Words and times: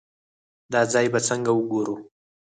دا 0.73 0.81
ځای 0.93 1.07
به 1.13 1.19
څنګه 1.27 1.51
وګورو. 1.53 1.95